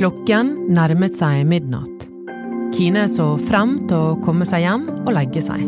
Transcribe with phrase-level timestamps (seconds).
[0.00, 2.06] Klokken nærmet seg midnatt.
[2.72, 5.60] Kine så frem til å komme seg hjem og legge seg.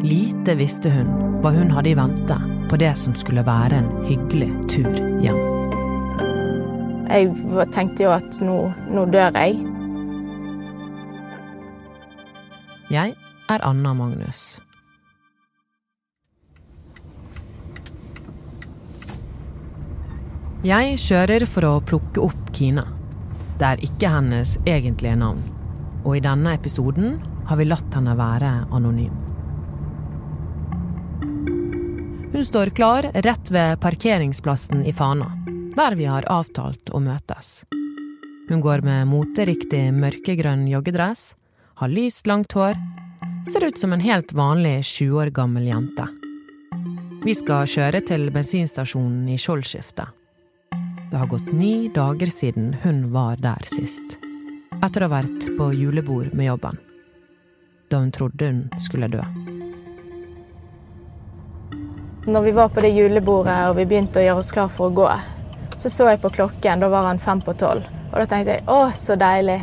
[0.00, 1.10] Lite visste hun
[1.44, 2.38] hva hun hadde i vente
[2.70, 4.88] på det som skulle være en hyggelig tur
[5.20, 5.42] hjem.
[7.12, 8.56] Jeg tenkte jo at nå,
[8.96, 9.60] nå dør jeg.
[12.96, 13.12] Jeg
[13.52, 14.56] er Anna Magnus.
[20.64, 22.93] Jeg kjører for å plukke opp Kine.
[23.58, 25.42] Det er ikke hennes egentlige navn.
[26.04, 29.14] Og i denne episoden har vi latt henne være anonym.
[32.34, 35.28] Hun står klar rett ved parkeringsplassen i Fana,
[35.76, 37.62] der vi har avtalt å møtes.
[38.48, 41.34] Hun går med moteriktig mørkegrønn joggedress,
[41.78, 42.74] har lyst, langt hår,
[43.52, 46.08] ser ut som en helt vanlig 20 år gammel jente.
[47.24, 50.23] Vi skal kjøre til bensinstasjonen i Skjoldskiftet.
[51.14, 54.16] Det har gått ni dager siden hun var der sist.
[54.82, 56.80] Etter å ha vært på julebord med jobben.
[57.86, 59.20] Da hun trodde hun skulle dø.
[62.26, 64.96] Når vi var på det julebordet og vi begynte å gjøre oss klar for å
[64.96, 65.06] gå,
[65.76, 66.82] så så jeg på klokken.
[66.82, 67.86] Da var han fem på tolv.
[68.10, 69.60] Og da tenkte jeg å, så deilig.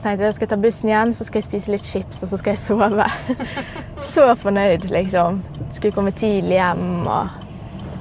[0.00, 2.56] Tenkte jeg skal ta bussen hjem, så skal jeg spise litt chips, og så skal
[2.56, 3.10] jeg sove.
[4.14, 5.44] Så fornøyd, liksom.
[5.76, 7.36] Skulle komme tidlig hjem, og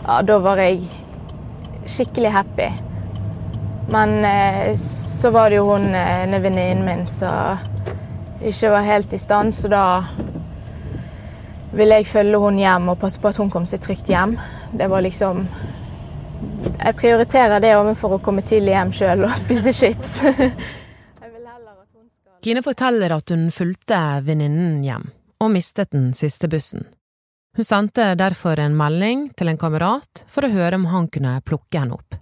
[0.08, 0.86] ja, da var jeg
[1.92, 2.72] skikkelig happy.
[3.90, 7.62] Men eh, så var det jo hun ene venninnen min som
[8.42, 9.86] ikke var helt i stand, så da
[11.76, 14.38] ville jeg følge hun hjem og passe på at hun kom seg trygt hjem.
[14.74, 15.48] Det var liksom
[16.76, 20.18] Jeg prioriterer det overfor å komme tidlig hjem sjøl og spise chips.
[22.46, 25.08] Kine forteller at hun fulgte venninnen hjem,
[25.42, 26.84] og mistet den siste bussen.
[27.58, 31.80] Hun sendte derfor en melding til en kamerat for å høre om han kunne plukke
[31.80, 32.20] henne opp.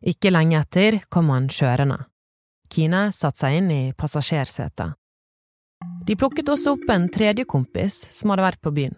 [0.00, 1.98] Ikke lenge etter kom han kjørende.
[2.70, 4.96] Kine satte seg inn i passasjersetet.
[6.06, 8.96] De plukket også opp en tredje kompis som hadde vært på byen.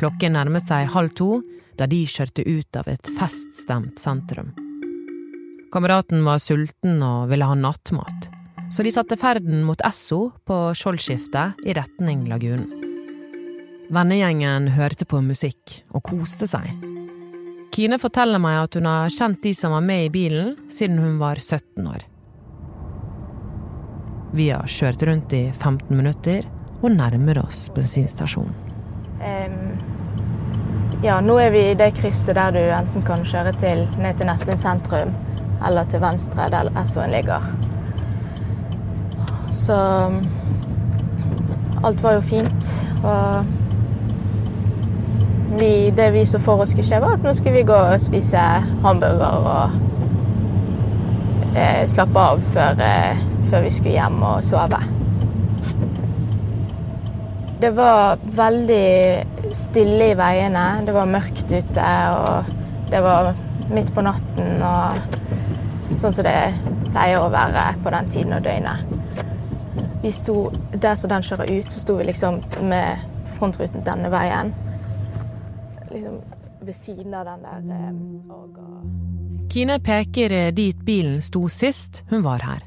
[0.00, 1.40] Klokken nærmet seg halv to
[1.78, 4.52] da de kjørte ut av et feststemt sentrum.
[5.72, 8.30] Kameraten var sulten og ville ha nattmat,
[8.72, 12.68] så de satte ferden mot Esso på Skjoldskiftet i retning lagunen.
[13.92, 16.95] Vennegjengen hørte på musikk og koste seg.
[17.76, 21.18] Kine forteller meg at hun har kjent de som var med i bilen, siden hun
[21.20, 22.06] var 17 år.
[24.32, 26.46] Vi har kjørt rundt i 15 minutter
[26.80, 28.54] og nærmer oss bensinstasjonen.
[29.20, 29.76] Um,
[31.04, 34.30] ja, nå er vi i det krysset der du enten kan kjøre til, ned til
[34.30, 35.12] Nestun sentrum,
[35.60, 37.44] eller til venstre, der SO-en ligger.
[39.52, 39.76] Så
[41.84, 42.72] alt var jo fint.
[43.04, 43.65] Og
[45.58, 48.00] vi, det vi så for oss skulle skje, var at nå skulle vi gå og
[48.02, 48.40] spise
[48.84, 49.70] hamburger og
[51.56, 54.80] eh, slappe av før, eh, før, vi skulle hjem og sove.
[57.60, 60.66] Det var veldig stille i veiene.
[60.84, 62.44] Det var mørkt ute, og
[62.92, 63.32] det var
[63.72, 66.36] midt på natten og sånn som det
[66.92, 68.78] pleier å være på den tiden av døgnet.
[70.02, 73.00] Vi sto Der som den kjører ut, så sto vi liksom med
[73.38, 74.52] frontruten denne veien
[75.96, 76.20] liksom
[76.60, 78.58] ved siden av den der eh, og,
[79.52, 82.62] Kine peker eh, dit bilen sto sist hun var her.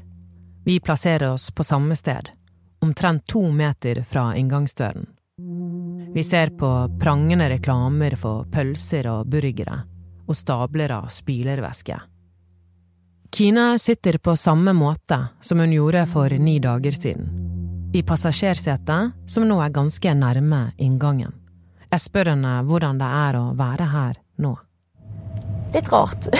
[0.64, 2.28] Vi plasserer oss på samme sted,
[2.82, 5.06] omtrent to meter fra inngangsdøren.
[6.14, 6.70] Vi ser på
[7.00, 9.82] prangende reklamer for pølser og burgere,
[10.26, 12.00] og stabler av spylervæske.
[13.30, 17.30] Kine sitter på samme måte som hun gjorde for ni dager siden,
[17.94, 21.39] i passasjersetet som nå er ganske nærme inngangen.
[21.90, 24.54] Jeg spør henne hvordan det er å være her nå.
[25.74, 26.30] Litt rart.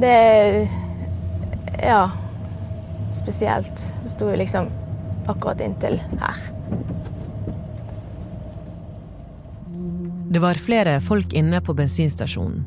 [0.00, 0.68] Det
[1.80, 2.10] Ja.
[3.12, 3.92] Spesielt.
[4.02, 4.68] Det sto jo liksom
[5.26, 6.36] akkurat inntil her.
[10.30, 12.62] Det var flere folk inne på bensinstasjonen,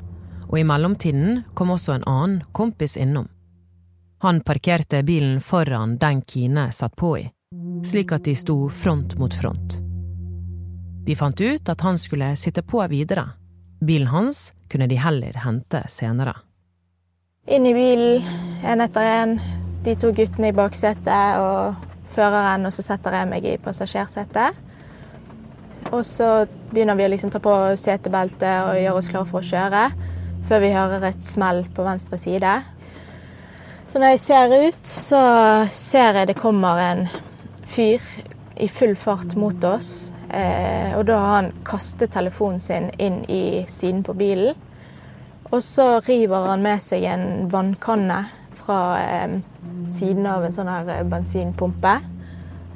[0.49, 3.29] og i mellomtiden kom også en annen kompis innom.
[4.23, 7.29] Han parkerte bilen foran den Kine satt på i,
[7.87, 9.82] slik at de sto front mot front.
[11.03, 13.33] De fant ut at han skulle sitte på videre.
[13.83, 16.37] Bilen hans kunne de heller hente senere.
[17.51, 18.23] Inn i bilen,
[18.63, 19.33] én etter én.
[19.83, 21.75] De to guttene i baksetet og
[22.15, 24.55] føreren, og så setter jeg meg i passasjersetet.
[25.91, 29.49] Og så begynner vi å liksom ta på setebeltet og gjøre oss klare for å
[29.49, 29.83] kjøre,
[30.47, 32.55] før vi hører et smell på venstre side.
[33.91, 35.21] Så når jeg ser ut, så
[35.75, 37.05] ser jeg det kommer en
[37.67, 37.99] fyr
[38.55, 40.12] i full fart mot oss.
[40.33, 44.55] Eh, og da har han kastet telefonen sin inn i siden på bilen.
[45.53, 48.23] Og så river han med seg en vannkanne
[48.57, 49.35] fra eh,
[49.93, 51.93] siden av en sånn her eh, bensinpumpe.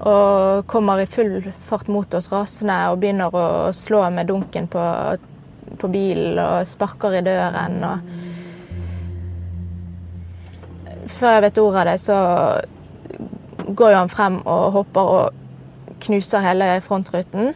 [0.06, 4.84] Og kommer i full fart mot oss rasende og begynner å slå med dunken på,
[5.82, 7.82] på bilen og sparker i døren.
[7.82, 7.98] Og
[11.18, 12.18] før jeg vet ordet av det, så
[13.68, 15.26] går jo han frem og hopper og
[16.04, 17.54] knuser hele frontruten.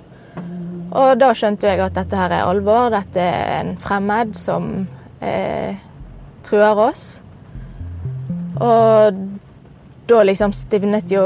[0.91, 2.89] Og da skjønte jeg at dette her er alvor.
[2.91, 4.71] Dette er en fremmed som
[5.23, 5.77] eh,
[6.43, 7.05] truer oss.
[8.59, 9.21] Og
[10.11, 11.23] da liksom stivnet jo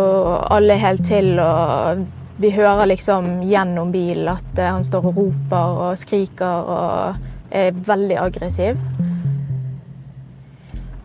[0.53, 2.05] alle helt til, og
[2.37, 7.75] vi hører liksom gjennom bilen at eh, han står og roper og skriker og er
[7.87, 8.77] veldig aggressiv.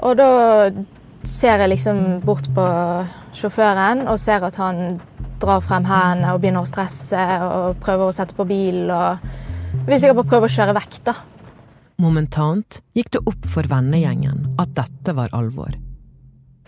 [0.00, 0.30] Og da
[1.28, 2.66] ser jeg liksom bort på
[3.36, 5.00] sjåføren og ser at han
[5.40, 8.86] drar frem hendene og begynner å stresse og prøver å sette på bil.
[8.90, 11.16] og Vi sikkert bare prøver å kjøre vekk, da.
[12.00, 15.74] Momentant gikk det opp for vennegjengen at dette var alvor.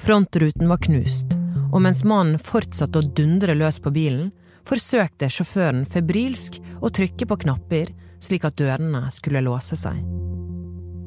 [0.02, 1.36] Frontruten var knust,
[1.72, 4.32] og mens mannen fortsatte å dundre løs på bilen,
[4.68, 7.90] forsøkte sjåføren febrilsk å trykke på knapper
[8.22, 9.98] slik at dørene skulle låse seg.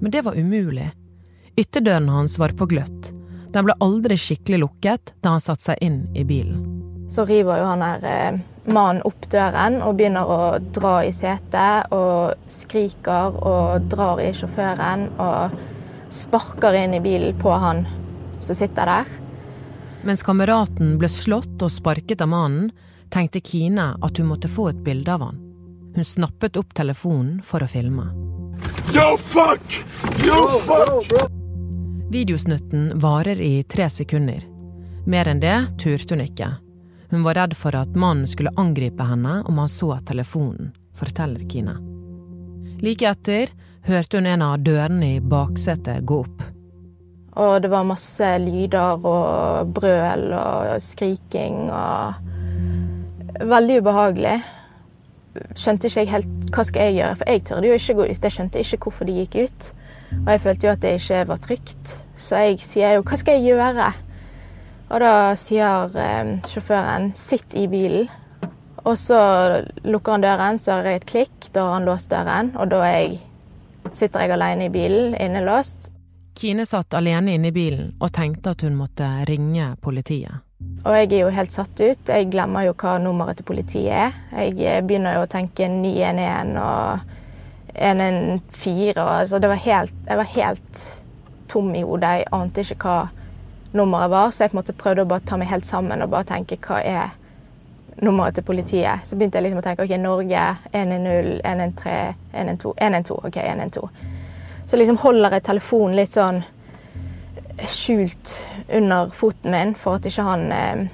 [0.01, 0.89] Men det var umulig.
[1.55, 3.13] Ytterdøren hans var på gløtt.
[3.55, 6.84] Den ble aldri skikkelig lukket da han satte seg inn i bilen.
[7.07, 10.39] Så river jo han her eh, mannen opp døren og begynner å
[10.73, 15.53] dra i setet og skriker og drar i sjåføren og
[16.13, 17.85] sparker inn i bilen på han
[18.41, 19.13] som sitter der.
[20.05, 22.69] Mens kameraten ble slått og sparket av mannen,
[23.13, 25.39] tenkte Kine at hun måtte få et bilde av han.
[25.95, 28.09] Hun snappet opp telefonen for å filme.
[28.93, 29.79] Yo, fuck!
[30.25, 31.31] Yo, fuck!
[32.11, 34.43] Videosnutten varer i tre sekunder.
[35.09, 36.51] Mer enn det turte hun ikke.
[37.15, 41.77] Hun var redd for at mannen skulle angripe henne om han så telefonen, forteller Kine.
[42.83, 43.53] Like etter
[43.87, 46.43] hørte hun en av dørene i baksetet gå opp.
[47.39, 52.19] Og det var masse lyder og brøl og skriking og
[53.35, 54.35] Veldig ubehagelig.
[55.55, 58.27] Skjønte ikke helt hva skal jeg gjøre, for jeg turde jo ikke gå ut.
[58.27, 59.69] Jeg skjønte ikke hvorfor de gikk ut.
[60.21, 61.95] Og jeg følte jo at det ikke var trygt.
[62.19, 63.93] Så jeg sier jo hva skal jeg gjøre?
[64.91, 68.07] Og da sier eh, sjåføren sitt i bilen.
[68.85, 69.17] Og så
[69.81, 71.49] lukker han døren, så har jeg et klikk.
[71.55, 73.17] Da har han låst døren, og da jeg,
[73.91, 75.89] sitter jeg alene i bilen, innelåst.
[76.35, 80.43] Kine satt alene inne i bilen og tenkte at hun måtte ringe politiet.
[80.85, 82.09] Og jeg er jo helt satt ut.
[82.11, 84.17] Jeg glemmer jo hva nummeret til politiet er.
[84.51, 87.15] Jeg begynner jo å tenke 911 og
[87.75, 90.83] 114 og altså det var helt, Jeg var helt
[91.51, 92.11] tom i hodet.
[92.19, 93.24] Jeg ante ikke hva
[93.75, 96.11] nummeret var, så jeg på en måte prøvde å bare ta meg helt sammen og
[96.13, 97.13] bare tenke hva er
[98.01, 99.05] nummeret til politiet.
[99.07, 103.19] Så begynte jeg liksom å tenke OK, Norge 110, 113, 112, 112.
[103.29, 103.89] OK, 112.
[104.65, 106.41] Så liksom holder jeg telefonen litt sånn
[107.71, 108.33] skjult
[108.73, 110.87] under foten min for at ikke han eh,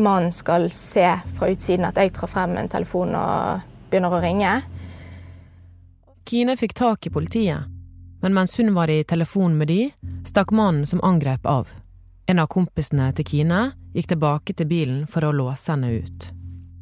[0.00, 1.06] mannen skal se
[1.36, 4.54] fra utsiden at jeg tar frem en telefon og begynner å ringe.
[6.30, 7.66] Kine fikk tak i politiet,
[8.22, 9.80] men mens hun var i telefon med de,
[10.24, 11.74] stakk mannen som angrep av.
[12.30, 13.60] En av kompisene til Kine
[13.90, 16.26] gikk tilbake til bilen for å låse henne ut.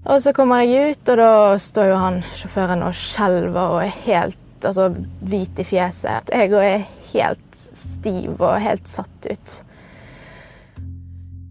[0.09, 1.31] Og så kommer jeg ut, og da
[1.63, 4.91] står jo han sjåføren og skjelver og er helt altså,
[5.25, 6.29] hvit i fjeset.
[6.29, 6.85] Jeg er
[7.15, 9.55] helt stiv og helt satt ut.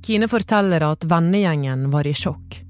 [0.05, 2.61] Kine forteller at vennegjengen var i sjokk.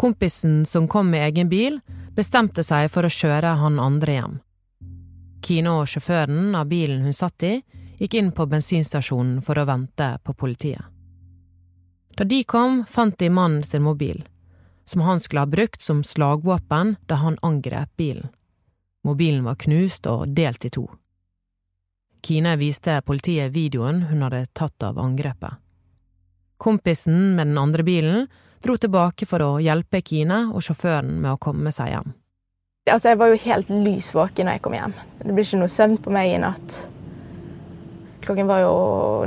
[0.00, 1.78] Kompisen som kom med egen bil,
[2.18, 4.34] bestemte seg for å kjøre han andre hjem.
[5.44, 7.54] Kine og sjåføren av bilen hun satt i,
[7.98, 10.84] gikk inn på bensinstasjonen for å vente på politiet.
[12.14, 14.22] Da de kom, fant de mannen sin mobil,
[14.84, 18.28] som han skulle ha brukt som slagvåpen da han angrep bilen.
[19.04, 20.86] Mobilen var knust og delt i to.
[22.24, 25.60] Kine viste politiet videoen hun hadde tatt av angrepet.
[26.56, 28.26] Kompisen med den andre bilen
[28.64, 32.14] dro tilbake for å hjelpe Kine og sjåføren med å komme seg hjem.
[32.88, 34.96] Altså, jeg var jo helt lysvåken når jeg kom hjem.
[35.20, 36.80] Det blir ikke noe søvn på meg i natt.
[38.24, 38.74] Klokken var jo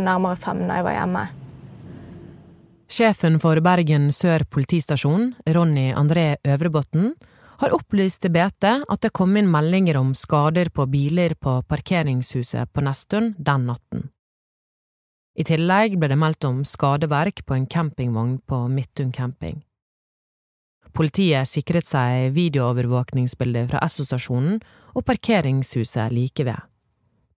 [0.02, 1.24] nærmere fem da jeg var hjemme.
[2.88, 7.12] Sjefen for Bergen sør politistasjon, Ronny André Øvrebotn,
[7.58, 12.72] har opplyst til BT at det kom inn meldinger om skader på biler på parkeringshuset
[12.74, 14.08] på Nesttun den natten.
[15.38, 19.60] I tillegg ble det meldt om skadeverk på en campingvogn på Midtun camping.
[20.98, 24.58] Politiet sikret seg videoovervåkningsbilder fra Esso-stasjonen
[24.96, 26.58] og parkeringshuset like ved.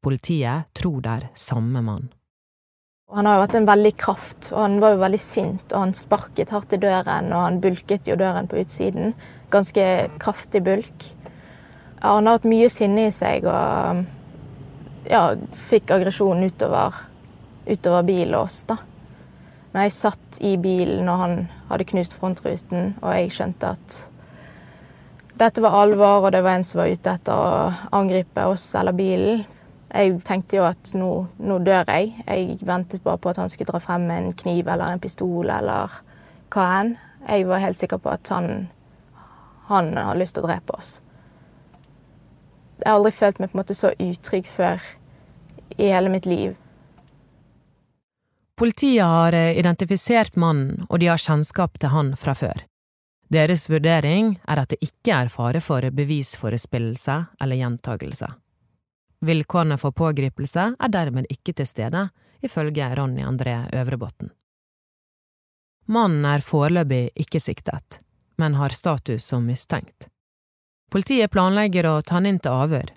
[0.00, 2.08] Politiet tror det er samme mann.
[3.10, 5.94] Han har jo hatt en veldig kraft, og han var jo veldig sint, og han
[5.98, 9.14] sparket hardt i døren, og han bulket jo døren på utsiden
[9.50, 9.84] ganske
[10.22, 11.08] kraftig bulk.
[12.00, 14.04] Ja, han har hatt mye sinne i seg og
[15.10, 15.24] ja,
[15.68, 17.02] fikk aggresjon utover,
[17.66, 18.78] utover billås, da.
[19.70, 21.36] Når jeg satt i bilen og han
[21.68, 23.98] hadde knust frontruten, og jeg skjønte at
[25.40, 28.96] dette var alvor, og det var en som var ute etter å angripe oss eller
[28.96, 29.44] bilen.
[29.90, 31.10] Jeg tenkte jo at nå,
[31.42, 32.12] nå dør jeg.
[32.26, 36.00] Jeg ventet bare på at han skulle dra frem en kniv eller en pistol eller
[36.54, 36.94] hva enn.
[37.26, 38.70] Jeg var helt sikker på at han,
[39.68, 40.98] han har lyst til å drepe oss.
[42.80, 44.80] Jeg har aldri følt meg på en måte så utrygg før
[45.76, 46.54] i hele mitt liv.
[48.60, 52.66] Politiet har eh, identifisert mannen, og de har kjennskap til han fra før.
[53.32, 58.28] Deres vurdering er at det ikke er fare for bevisforespillelse eller gjentagelse.
[59.20, 62.08] Vilkårene for pågripelse er dermed ikke til stede,
[62.40, 64.30] ifølge Ronny André Øvrebotn.
[65.90, 67.98] Mannen er foreløpig ikke siktet,
[68.38, 70.08] men har status som mistenkt.
[70.90, 72.88] Politiet planlegger å ta han inn til avhør.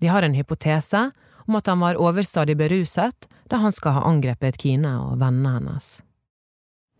[0.00, 1.10] De har en hypotese
[1.46, 5.90] om at han var overstadig beruset da han skal ha angrepet Kine og vennene hennes.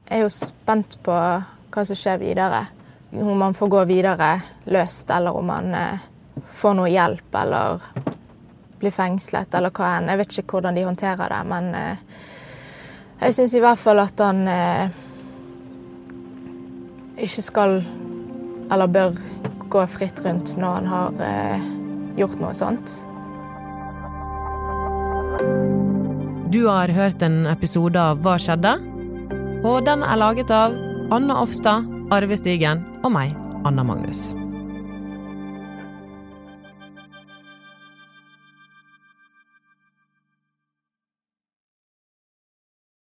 [0.09, 2.63] Jeg er jo spent på hva som skjer videre.
[3.13, 4.31] Om man får gå videre
[4.73, 6.07] løst, eller om man eh,
[6.61, 7.85] får noe hjelp eller
[8.81, 10.11] blir fengslet, eller hva enn.
[10.13, 12.05] Jeg vet ikke hvordan de håndterer det, men eh,
[13.21, 14.97] jeg syns i hvert fall at han eh,
[17.27, 17.81] ikke skal,
[18.71, 19.19] eller bør,
[19.69, 21.65] gå fritt rundt når han har
[22.17, 22.95] gjort noe sånt.
[26.49, 28.73] Du har hørt en episode av Hva skjedde?
[29.69, 30.73] Og den er laget av
[31.13, 33.37] Anna Offstad, Arve Stigen og meg,
[33.69, 34.31] Anna Magnus.